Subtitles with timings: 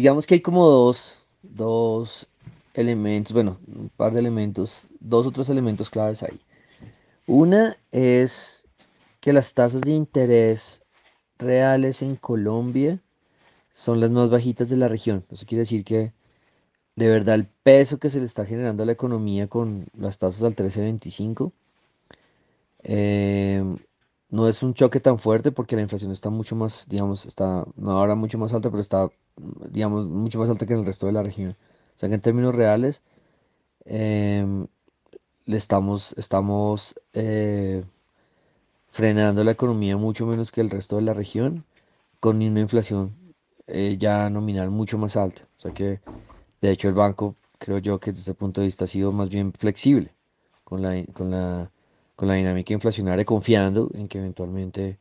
[0.00, 2.26] digamos que hay como dos, dos
[2.72, 6.40] elementos, bueno, un par de elementos, dos otros elementos claves ahí.
[7.26, 8.66] Una es
[9.20, 10.82] que las tasas de interés
[11.38, 12.98] reales en Colombia
[13.74, 15.26] son las más bajitas de la región.
[15.30, 16.14] Eso quiere decir que
[16.96, 20.42] de verdad el peso que se le está generando a la economía con las tasas
[20.42, 21.52] al 13.25
[22.84, 23.62] eh,
[24.30, 27.90] no es un choque tan fuerte porque la inflación está mucho más, digamos, está, no
[27.92, 29.10] ahora mucho más alta, pero está,
[29.70, 31.56] digamos, mucho más alta que en el resto de la región.
[31.96, 33.02] O sea que en términos reales,
[33.84, 34.66] em,
[35.46, 37.84] le estamos, estamos eh,
[38.90, 41.64] frenando la economía mucho menos que el resto de la región,
[42.20, 43.14] con una inflación
[43.66, 45.42] eh, ya nominal mucho más alta.
[45.56, 46.00] O sea que,
[46.60, 49.30] de hecho, el banco, creo yo que desde ese punto de vista ha sido más
[49.30, 50.14] bien flexible
[50.64, 51.70] con la, con la
[52.20, 54.98] con la dinámica inflacionaria, confiando en que eventualmente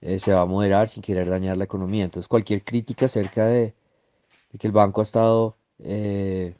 [0.00, 2.04] eh, se va a moderar sin querer dañar la economía.
[2.04, 3.74] Entonces, cualquier crítica acerca de,
[4.58, 6.54] que el banco ha estado eh,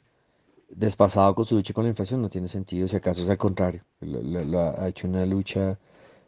[0.69, 3.83] despasado con su lucha con la inflación no tiene sentido, si acaso es al contrario,
[4.01, 5.79] ha hecho una lucha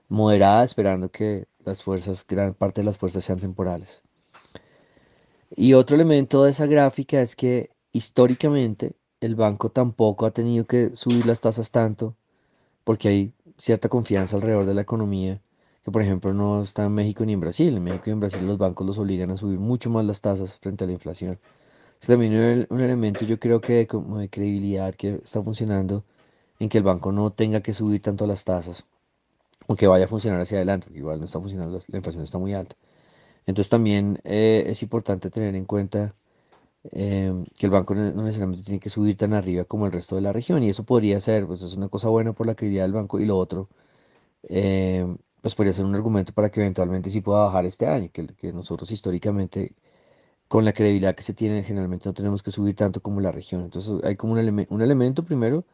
[0.09, 4.01] moderada esperando que las fuerzas, gran parte de las fuerzas sean temporales.
[5.55, 10.95] Y otro elemento de esa gráfica es que históricamente el banco tampoco ha tenido que
[10.95, 12.15] subir las tasas tanto
[12.83, 15.39] porque hay cierta confianza alrededor de la economía,
[15.83, 17.75] que por ejemplo no está en México ni en Brasil.
[17.77, 20.59] En México y en Brasil los bancos los obligan a subir mucho más las tasas
[20.59, 21.39] frente a la inflación.
[22.01, 26.03] Es también un, elemento yo creo que como de credibilidad que está funcionando
[26.59, 28.85] en que el banco no tenga que subir tanto las tasas
[29.67, 32.37] o que vaya a funcionar hacia adelante, porque igual no está funcionando, la inflación está
[32.39, 32.75] muy alta.
[33.45, 36.15] Entonces también eh, es importante tener en cuenta
[36.83, 40.21] Em, que el banco no necesariamente tiene que subir tan arriba como el resto de
[40.21, 42.93] la región y eso podría ser, pues es una cosa buena por la credibilidad del
[42.93, 43.69] banco y lo otro,
[44.49, 48.53] em, pues podría ser un argumento para que eventualmente sí pueda bajar este año, que,
[48.53, 49.73] nosotros históricamente
[50.47, 53.63] con la credibilidad que se tiene generalmente no tenemos que subir tanto como la región.
[53.63, 55.65] Entonces hay como un, un elemento primero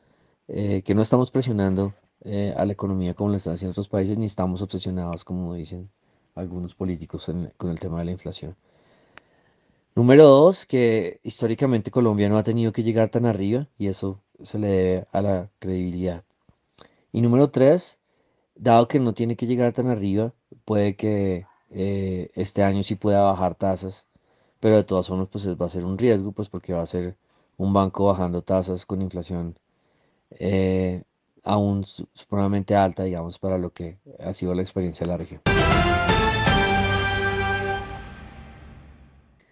[0.47, 1.93] eh, que no estamos presionando
[2.23, 5.89] eh, a la economía como lo están haciendo otros países ni estamos obsesionados como dicen
[6.35, 8.55] algunos políticos con el tema de la inflación.
[9.95, 14.59] Número dos, que históricamente Colombia no ha tenido que llegar tan arriba y eso se
[14.59, 16.23] le debe a la credibilidad.
[17.11, 17.99] Y número tres,
[18.57, 20.33] dado que no tiene que llegar tan arriba,
[20.65, 24.07] puede que eh, este año sí pueda bajar tasas,
[24.59, 27.15] pero de todas formas pues va a ser un riesgo, pues porque va a ser
[27.57, 29.57] un banco bajando tasas con inflación
[30.31, 31.03] eh,
[31.43, 35.41] aún supremamente alta, digamos, para lo que ha sido la experiencia de la región.